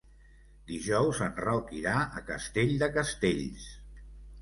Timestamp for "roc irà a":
1.45-2.25